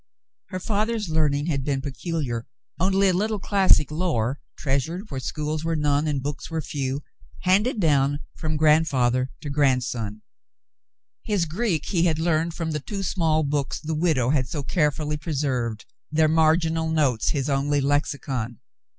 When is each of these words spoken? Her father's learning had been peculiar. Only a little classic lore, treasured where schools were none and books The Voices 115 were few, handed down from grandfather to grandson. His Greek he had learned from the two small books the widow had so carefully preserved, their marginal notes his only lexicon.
Her 0.47 0.59
father's 0.59 1.09
learning 1.09 1.45
had 1.45 1.63
been 1.63 1.79
peculiar. 1.79 2.47
Only 2.79 3.09
a 3.09 3.13
little 3.13 3.37
classic 3.37 3.91
lore, 3.91 4.39
treasured 4.57 5.11
where 5.11 5.19
schools 5.19 5.63
were 5.63 5.75
none 5.75 6.07
and 6.07 6.23
books 6.23 6.47
The 6.47 6.55
Voices 6.55 7.01
115 7.43 7.45
were 7.45 7.45
few, 7.45 7.51
handed 7.51 7.79
down 7.79 8.19
from 8.35 8.57
grandfather 8.57 9.29
to 9.41 9.49
grandson. 9.51 10.23
His 11.21 11.45
Greek 11.45 11.85
he 11.89 12.05
had 12.05 12.17
learned 12.17 12.55
from 12.55 12.71
the 12.71 12.79
two 12.79 13.03
small 13.03 13.43
books 13.43 13.79
the 13.79 13.93
widow 13.93 14.31
had 14.31 14.47
so 14.49 14.63
carefully 14.63 15.17
preserved, 15.17 15.85
their 16.11 16.27
marginal 16.27 16.89
notes 16.89 17.29
his 17.29 17.47
only 17.47 17.79
lexicon. 17.79 18.57